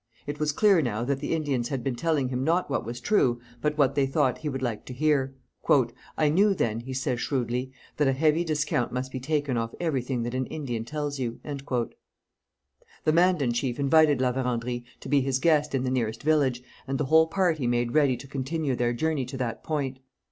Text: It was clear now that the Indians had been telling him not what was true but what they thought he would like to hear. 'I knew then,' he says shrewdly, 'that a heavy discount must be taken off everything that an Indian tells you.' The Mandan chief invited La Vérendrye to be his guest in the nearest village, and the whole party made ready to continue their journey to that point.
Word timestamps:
It 0.25 0.39
was 0.39 0.51
clear 0.51 0.81
now 0.81 1.03
that 1.03 1.19
the 1.19 1.31
Indians 1.35 1.69
had 1.69 1.83
been 1.83 1.93
telling 1.95 2.29
him 2.29 2.43
not 2.43 2.71
what 2.71 2.83
was 2.83 2.99
true 2.99 3.39
but 3.61 3.77
what 3.77 3.93
they 3.93 4.07
thought 4.07 4.39
he 4.39 4.49
would 4.49 4.63
like 4.63 4.83
to 4.85 4.95
hear. 4.95 5.35
'I 6.17 6.29
knew 6.29 6.55
then,' 6.55 6.79
he 6.79 6.91
says 6.95 7.21
shrewdly, 7.21 7.71
'that 7.97 8.07
a 8.07 8.13
heavy 8.13 8.43
discount 8.43 8.91
must 8.91 9.11
be 9.11 9.19
taken 9.19 9.57
off 9.57 9.75
everything 9.79 10.23
that 10.23 10.33
an 10.33 10.47
Indian 10.47 10.85
tells 10.85 11.19
you.' 11.19 11.39
The 11.43 13.13
Mandan 13.13 13.51
chief 13.53 13.79
invited 13.79 14.21
La 14.21 14.33
Vérendrye 14.33 14.83
to 15.01 15.07
be 15.07 15.21
his 15.21 15.37
guest 15.37 15.75
in 15.75 15.83
the 15.83 15.91
nearest 15.91 16.23
village, 16.23 16.63
and 16.87 16.97
the 16.97 17.05
whole 17.05 17.27
party 17.27 17.67
made 17.67 17.93
ready 17.93 18.17
to 18.17 18.25
continue 18.27 18.75
their 18.75 18.93
journey 18.93 19.25
to 19.25 19.37
that 19.37 19.63
point. 19.63 19.99